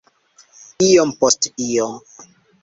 [0.85, 1.95] Iom post iom.